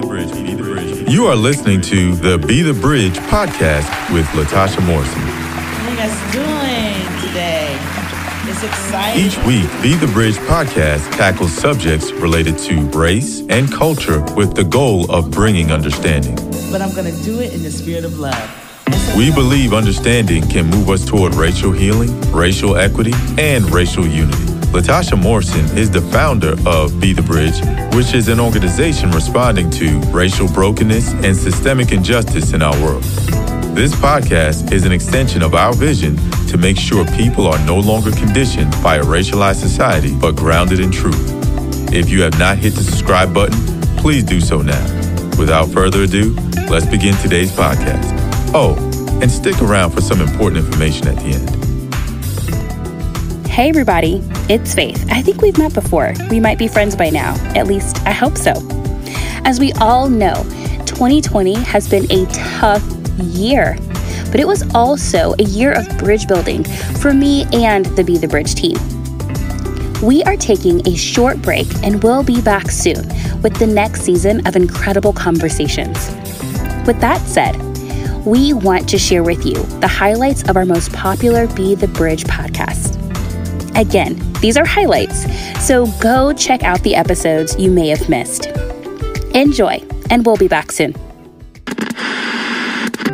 [0.00, 0.32] the Bridge.
[0.32, 1.08] Be the Bridge.
[1.08, 5.20] You are listening to the Be the Bridge podcast with Latasha Morrison.
[5.20, 7.76] How you guys doing today?
[8.50, 9.24] It's exciting.
[9.24, 14.64] Each week, Be the Bridge podcast tackles subjects related to race and culture with the
[14.64, 16.36] goal of bringing understanding.
[16.70, 18.64] But I'm going to do it in the spirit of love.
[19.16, 24.57] We believe understanding can move us toward racial healing, racial equity, and racial unity.
[24.72, 27.58] Latasha Morrison is the founder of Be the Bridge,
[27.94, 33.02] which is an organization responding to racial brokenness and systemic injustice in our world.
[33.74, 36.16] This podcast is an extension of our vision
[36.48, 40.90] to make sure people are no longer conditioned by a racialized society, but grounded in
[40.90, 41.32] truth.
[41.90, 43.58] If you have not hit the subscribe button,
[43.96, 44.84] please do so now.
[45.38, 46.34] Without further ado,
[46.68, 48.04] let's begin today's podcast.
[48.52, 48.76] Oh,
[49.22, 51.57] and stick around for some important information at the end.
[53.58, 55.04] Hey, everybody, it's Faith.
[55.10, 56.14] I think we've met before.
[56.30, 57.34] We might be friends by now.
[57.56, 58.52] At least, I hope so.
[59.44, 60.44] As we all know,
[60.86, 62.84] 2020 has been a tough
[63.18, 63.76] year,
[64.30, 66.62] but it was also a year of bridge building
[67.00, 68.76] for me and the Be the Bridge team.
[70.06, 73.08] We are taking a short break and we'll be back soon
[73.42, 75.98] with the next season of incredible conversations.
[76.86, 77.56] With that said,
[78.24, 82.22] we want to share with you the highlights of our most popular Be the Bridge
[82.22, 82.97] podcast.
[83.78, 85.24] Again, these are highlights,
[85.64, 88.46] so go check out the episodes you may have missed.
[89.36, 90.94] Enjoy, and we'll be back soon.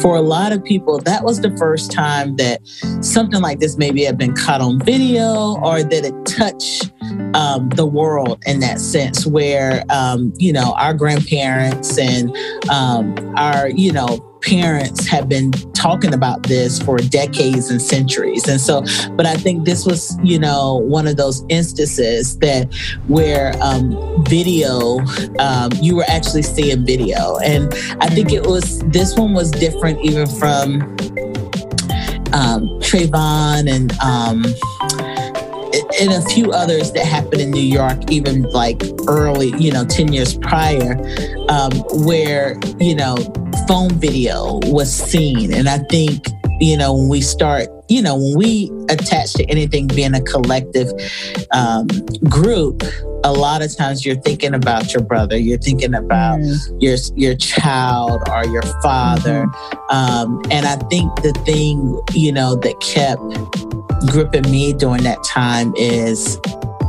[0.00, 2.60] For a lot of people, that was the first time that
[3.00, 6.92] something like this maybe had been caught on video or that it touched
[7.34, 12.36] um, the world in that sense, where, um, you know, our grandparents and
[12.68, 18.48] um, our, you know, parents have been talking about this for decades and centuries.
[18.48, 22.72] And so, but I think this was, you know, one of those instances that
[23.06, 24.98] where um, video,
[25.38, 27.38] um, you were actually seeing video.
[27.38, 30.82] And I think it was, this one was different even from
[32.32, 34.44] um, Trayvon and, um,
[36.00, 40.12] and a few others that happened in New York, even like early, you know, 10
[40.12, 40.96] years prior,
[41.48, 41.72] um,
[42.04, 43.16] where, you know,
[43.72, 45.50] phone video was seen.
[45.50, 46.26] And I think,
[46.60, 50.92] you know, when we start, you know, when we attach to anything being a collective
[51.52, 51.86] um,
[52.28, 52.82] group,
[53.24, 56.76] a lot of times you're thinking about your brother, you're thinking about mm.
[56.80, 59.96] your your child or your father, mm-hmm.
[59.96, 63.22] um, and I think the thing you know that kept
[64.10, 66.38] gripping me during that time is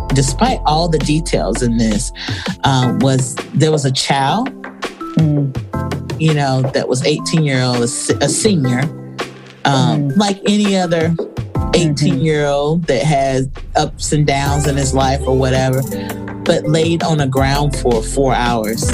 [0.09, 2.11] despite all the details in this
[2.65, 4.49] um, was there was a child
[5.15, 5.62] mm.
[6.23, 8.79] You know that was 18 year old a, senior
[9.65, 10.15] um, mm.
[10.15, 11.13] like any other
[11.75, 12.17] 18 mm-hmm.
[12.19, 15.81] year old that has ups and downs in his life or whatever
[16.45, 18.89] but laid on the ground for four hours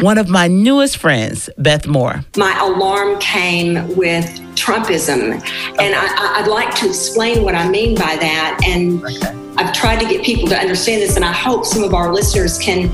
[0.00, 2.22] one of my newest friends, Beth Moore.
[2.36, 5.40] My alarm came with Trumpism,
[5.80, 8.60] and I, would like to explain what I mean by that.
[8.66, 9.34] And okay.
[9.56, 12.58] I've tried to get people to understand this, and I hope some of our listeners
[12.58, 12.92] can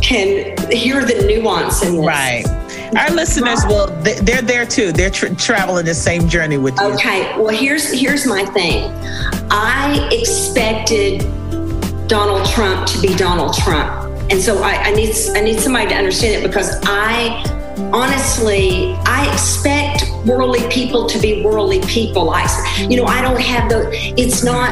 [0.00, 2.06] can hear the nuance in this.
[2.06, 2.44] Right.
[2.96, 4.92] Our listeners will they're there too.
[4.92, 6.86] They're tra- traveling the same journey with you.
[6.86, 7.38] Okay.
[7.38, 8.90] Well, here's here's my thing.
[9.50, 11.20] I expected
[12.08, 14.08] Donald Trump to be Donald Trump.
[14.30, 17.44] And so I, I need I need somebody to understand it because I
[17.92, 22.30] honestly I expect worldly people to be worldly people.
[22.30, 22.46] I
[22.78, 24.70] you know I don't have the it's not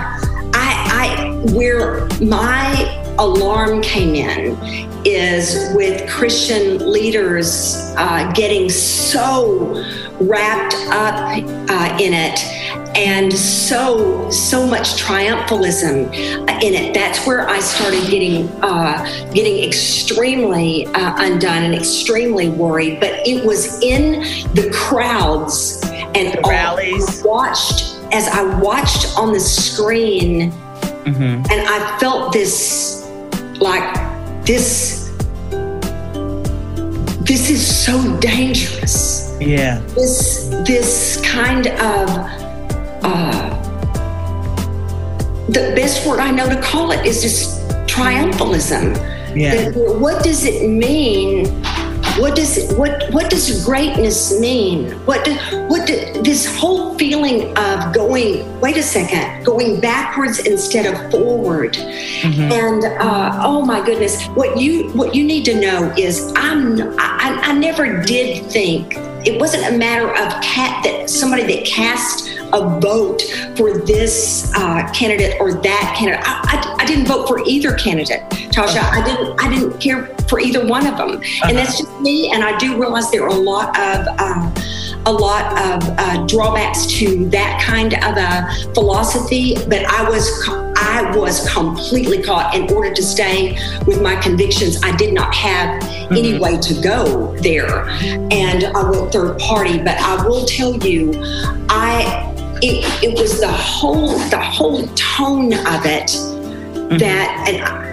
[0.54, 4.56] I I where my alarm came in
[5.04, 9.84] is with Christian leaders uh, getting so
[10.20, 12.40] wrapped up uh, in it
[12.96, 16.12] and so so much triumphalism
[16.62, 22.98] in it that's where i started getting uh, getting extremely uh, undone and extremely worried
[22.98, 24.20] but it was in
[24.54, 31.22] the crowds and the rallies watched as i watched on the screen mm-hmm.
[31.22, 32.87] and i felt this
[33.60, 35.12] like this
[37.20, 42.08] this is so dangerous yeah this this kind of
[43.02, 43.48] uh,
[45.48, 48.96] the best word I know to call it is just triumphalism.
[49.34, 49.70] Yeah.
[49.98, 51.46] what does it mean?
[52.18, 54.90] What does what what does greatness mean?
[55.06, 55.34] What do,
[55.68, 58.60] what do, this whole feeling of going?
[58.60, 62.40] Wait a second, going backwards instead of forward, mm-hmm.
[62.40, 67.40] and uh, oh my goodness, what you what you need to know is I'm I,
[67.42, 72.80] I never did think it wasn't a matter of cat that somebody that cast a
[72.80, 73.22] vote
[73.56, 76.24] for this uh, candidate or that candidate.
[76.26, 78.82] I, I, I, didn't vote for either candidate, Tasha.
[78.82, 79.40] I didn't.
[79.40, 81.48] I didn't care for either one of them, uh-huh.
[81.48, 82.32] and that's just me.
[82.32, 84.06] And I do realize there are a lot of.
[84.18, 84.54] Uh,
[85.06, 90.28] a lot of uh, drawbacks to that kind of a philosophy, but I was
[90.76, 92.54] I was completely caught.
[92.54, 96.14] In order to stay with my convictions, I did not have mm-hmm.
[96.14, 99.78] any way to go there, and I went third party.
[99.78, 101.12] But I will tell you,
[101.68, 102.27] I
[102.62, 106.98] it, it was the whole the whole tone of it mm-hmm.
[106.98, 107.88] that and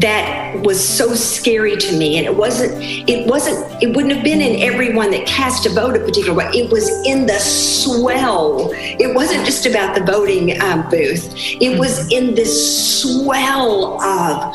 [0.00, 2.16] that was so scary to me.
[2.16, 5.96] And it wasn't it wasn't it wouldn't have been in everyone that cast a vote
[5.96, 6.48] a particular way.
[6.54, 8.70] It was in the swell.
[8.72, 11.32] It wasn't just about the voting um, booth.
[11.36, 14.54] It was in this swell of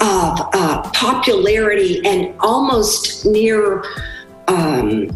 [0.00, 3.84] of uh, popularity and almost near
[4.48, 5.08] um,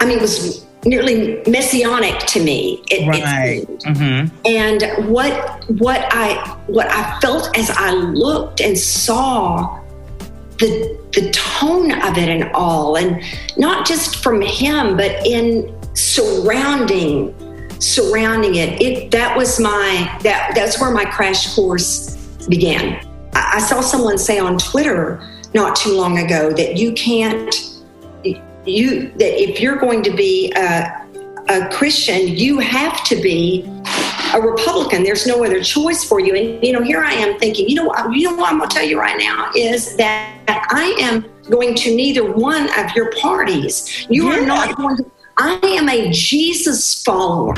[0.00, 2.82] i mean it was nearly messianic to me.
[2.90, 3.66] It, right.
[3.66, 4.46] Mm-hmm.
[4.46, 6.34] And what what I
[6.66, 9.78] what I felt as I looked and saw
[10.58, 13.22] the the tone of it and all, and
[13.56, 17.34] not just from him, but in surrounding
[17.80, 18.80] surrounding it.
[18.80, 22.16] It that was my that that's where my crash course
[22.48, 23.04] began.
[23.34, 27.69] I, I saw someone say on Twitter not too long ago that you can't
[28.70, 31.06] you that if you're going to be a,
[31.48, 33.64] a Christian, you have to be
[34.34, 35.02] a Republican.
[35.02, 36.34] There's no other choice for you.
[36.34, 38.70] And you know, here I am thinking, you know, what, you know what I'm going
[38.70, 43.12] to tell you right now is that I am going to neither one of your
[43.12, 44.06] parties.
[44.08, 44.38] You yeah.
[44.38, 45.10] are not going to.
[45.36, 47.54] I am a Jesus follower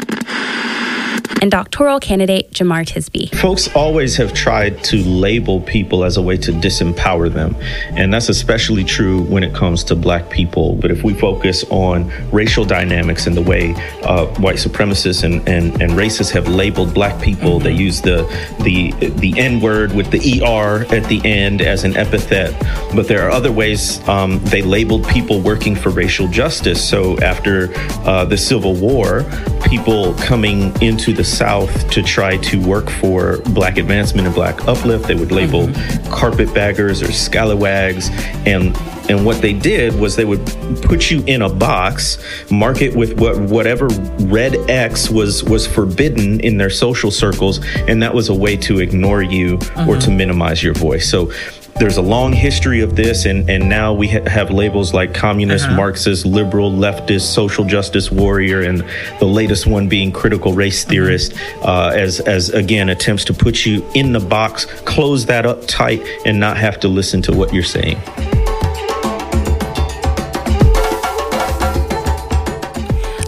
[1.43, 3.37] and doctoral candidate Jemar Tisby.
[3.37, 7.57] Folks always have tried to label people as a way to disempower them,
[7.97, 10.77] and that's especially true when it comes to black people.
[10.77, 13.75] But if we focus on racial dynamics and the way
[14.05, 18.23] uh, white supremacists and, and, and racists have labeled black people, they use the
[18.63, 22.53] the the N word with the ER at the end as an epithet.
[22.95, 26.89] But there are other ways um, they labeled people working for racial justice.
[26.89, 27.75] So after
[28.07, 29.25] uh, the Civil War,
[29.65, 35.09] people coming into the South to try to work for black advancement and black uplift.
[35.09, 36.13] They would label mm-hmm.
[36.13, 38.11] carpetbaggers or scalawags.
[38.47, 38.77] And
[39.09, 40.45] and what they did was they would
[40.83, 43.89] put you in a box, mark it with what whatever
[44.21, 48.79] red X was was forbidden in their social circles, and that was a way to
[48.79, 49.59] ignore you
[49.89, 51.11] or to minimize your voice.
[51.11, 51.33] So
[51.77, 55.67] there's a long history of this, and, and now we ha- have labels like communist,
[55.67, 55.77] uh-huh.
[55.77, 58.85] Marxist, liberal, leftist, social justice warrior, and
[59.19, 63.85] the latest one being critical race theorist, uh, as, as again attempts to put you
[63.95, 67.63] in the box, close that up tight, and not have to listen to what you're
[67.63, 67.99] saying.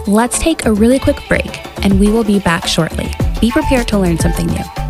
[0.07, 3.11] Let's take a really quick break, and we will be back shortly.
[3.41, 4.84] Be prepared to learn something new.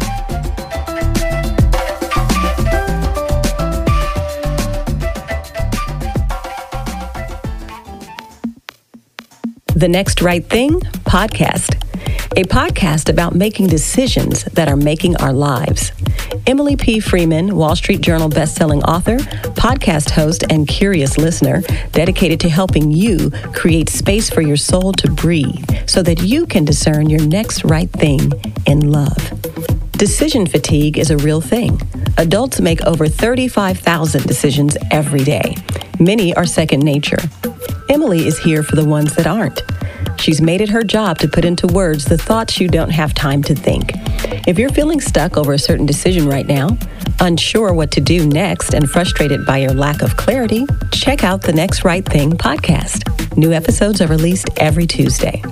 [9.75, 11.75] The Next Right Thing podcast,
[12.37, 15.91] a podcast about making decisions that are making our lives.
[16.47, 17.01] Emily P.
[17.01, 19.17] Freeman, Wall Street Journal bestselling author,
[19.57, 21.61] podcast host, and curious listener,
[21.91, 26.63] dedicated to helping you create space for your soul to breathe so that you can
[26.63, 28.31] discern your next right thing
[28.65, 29.29] in love.
[29.91, 31.81] Decision fatigue is a real thing.
[32.17, 35.53] Adults make over 35,000 decisions every day.
[35.99, 37.19] Many are second nature.
[37.89, 39.63] Emily is here for the ones that aren't.
[40.19, 43.43] She's made it her job to put into words the thoughts you don't have time
[43.43, 43.91] to think.
[44.47, 46.77] If you're feeling stuck over a certain decision right now,
[47.19, 51.53] unsure what to do next, and frustrated by your lack of clarity, check out the
[51.53, 53.37] Next Right Thing podcast.
[53.37, 55.43] New episodes are released every Tuesday.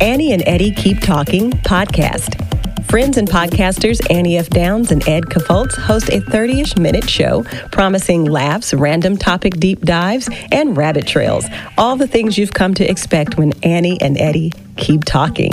[0.00, 2.47] Annie and Eddie Keep Talking podcast.
[2.88, 4.48] Friends and podcasters Annie F.
[4.48, 9.82] Downs and Ed Kaufholz host a 30 ish minute show promising laughs, random topic deep
[9.82, 11.44] dives, and rabbit trails.
[11.76, 15.52] All the things you've come to expect when Annie and Eddie keep talking.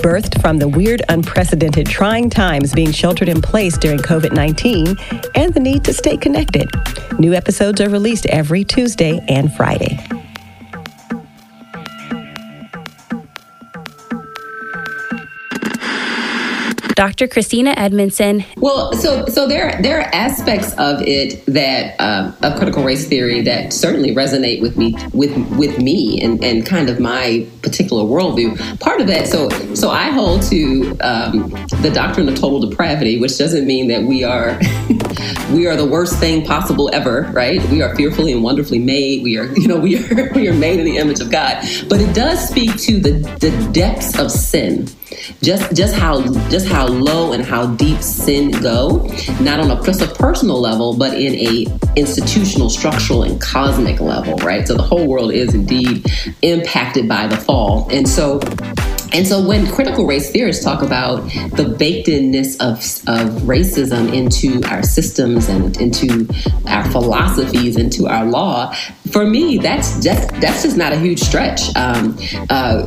[0.00, 4.96] Birthed from the weird, unprecedented, trying times being sheltered in place during COVID 19
[5.34, 6.70] and the need to stay connected.
[7.18, 9.98] New episodes are released every Tuesday and Friday.
[16.94, 17.28] Dr.
[17.28, 18.44] Christina Edmondson.
[18.56, 23.40] Well, so so there there are aspects of it that um, of critical race theory
[23.42, 28.80] that certainly resonate with me with with me and, and kind of my particular worldview.
[28.80, 33.38] Part of that, so so I hold to um, the doctrine of total depravity, which
[33.38, 34.58] doesn't mean that we are
[35.52, 37.62] we are the worst thing possible ever, right?
[37.68, 39.22] We are fearfully and wonderfully made.
[39.22, 42.00] We are you know we are we are made in the image of God, but
[42.00, 44.88] it does speak to the the depths of sin
[45.42, 49.08] just just how just how low and how deep sin go,
[49.40, 54.66] not on a personal level, but in a institutional, structural, and cosmic level, right?
[54.66, 56.06] So the whole world is indeed
[56.42, 58.40] impacted by the fall, and so
[59.12, 64.66] and so when critical race theorists talk about the baked inness of, of racism into
[64.70, 66.26] our systems and into
[66.66, 68.74] our philosophies, into our law,
[69.12, 71.74] for me, that's just that's just not a huge stretch.
[71.76, 72.86] Um, uh,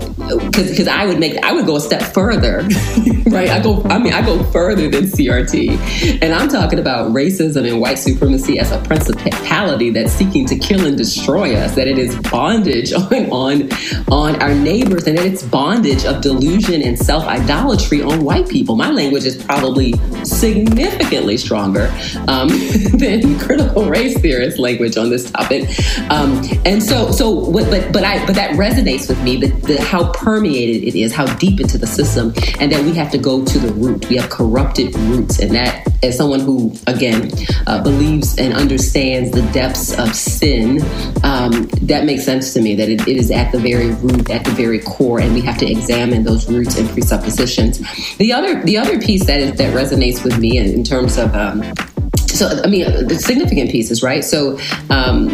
[0.52, 2.58] because I would make I would go a step further,
[3.28, 3.50] right?
[3.50, 7.80] I go I mean I go further than CRT, and I'm talking about racism and
[7.80, 11.76] white supremacy as a principality that's seeking to kill and destroy us.
[11.76, 13.70] That it is bondage on on
[14.12, 18.76] on our neighbors, and that it's bondage of delusion and self idolatry on white people.
[18.76, 21.94] My language is probably significantly stronger
[22.28, 22.48] um,
[22.98, 25.70] than critical race theorist language on this topic.
[26.10, 26.15] Um,
[26.66, 29.38] and so, so, but, but I, but that resonates with me.
[29.38, 33.18] The, how permeated it is, how deep into the system, and that we have to
[33.18, 34.08] go to the root.
[34.10, 37.32] We have corrupted roots, and that, as someone who again
[37.68, 40.82] uh, believes and understands the depths of sin,
[41.24, 42.76] um, that makes sense to me.
[42.76, 45.58] That it, it is at the very root, at the very core, and we have
[45.60, 47.80] to examine those roots and presuppositions.
[48.18, 51.34] The other, the other piece that is that resonates with me in, in terms of
[51.36, 51.62] um,
[52.36, 54.24] so I mean the significant pieces, right?
[54.24, 55.30] So um,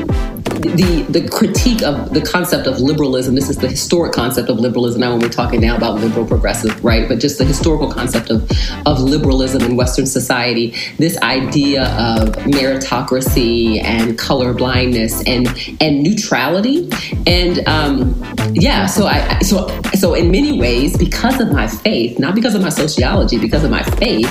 [0.61, 3.35] the the critique of the concept of liberalism.
[3.35, 5.01] This is the historic concept of liberalism.
[5.01, 7.07] Now, when we're talking now about liberal progressive, right?
[7.07, 8.49] But just the historical concept of
[8.85, 10.75] of liberalism in Western society.
[10.97, 15.47] This idea of meritocracy and color blindness and
[15.79, 16.89] and neutrality.
[17.25, 22.35] And um, yeah, so I so so in many ways, because of my faith, not
[22.35, 24.29] because of my sociology, because of my faith,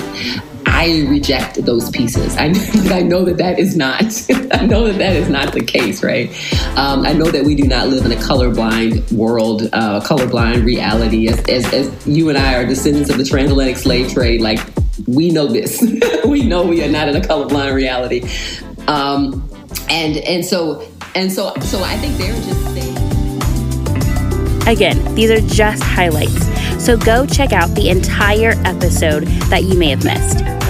[0.81, 2.35] I reject those pieces.
[2.37, 2.45] I,
[2.91, 4.01] I know that that is not.
[4.51, 6.31] I know that that is not the case, right?
[6.75, 11.27] Um, I know that we do not live in a colorblind world, uh, colorblind reality.
[11.27, 14.59] As, as, as you and I are descendants of the transatlantic slave trade, like
[15.07, 15.79] we know this.
[16.25, 18.27] we know we are not in a colorblind reality.
[18.87, 19.47] Um,
[19.87, 22.97] and and so and so so I think they're just saying.
[24.67, 26.49] Again, these are just highlights.
[26.83, 30.60] So go check out the entire episode that you may have missed.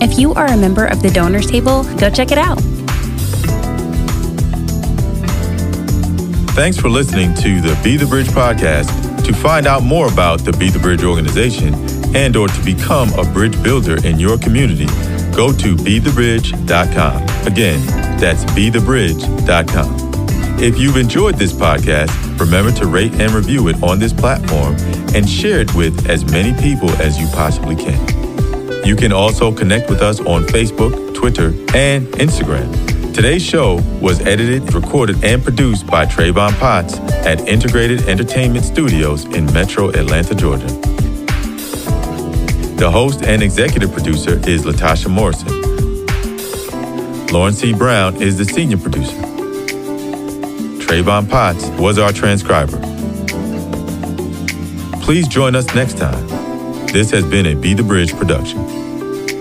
[0.00, 2.58] If you are a member of the donors table, go check it out.
[6.54, 8.88] Thanks for listening to the Be the Bridge podcast.
[9.24, 11.74] To find out more about the Be the Bridge organization
[12.16, 14.86] and or to become a bridge builder in your community,
[15.36, 17.22] go to bethebridge.com.
[17.46, 17.86] Again,
[18.18, 20.08] that's bethebridge.com.
[20.60, 24.74] If you've enjoyed this podcast, remember to rate and review it on this platform
[25.14, 28.17] and share it with as many people as you possibly can.
[28.84, 32.72] You can also connect with us on Facebook, Twitter, and Instagram.
[33.14, 39.46] Today's show was edited, recorded, and produced by Travon Potts at Integrated Entertainment Studios in
[39.52, 40.66] Metro Atlanta, Georgia.
[42.76, 45.48] The host and executive producer is Latasha Morrison.
[47.32, 47.74] Lauren C.
[47.74, 49.16] Brown is the senior producer.
[50.86, 52.78] Travon Potts was our transcriber.
[55.02, 56.37] Please join us next time.
[56.92, 58.64] This has been a Be the Bridge production.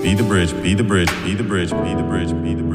[0.04, 2.67] Be the Bridge, be the Bridge, be the Bridge, be the Bridge, be the Bridge.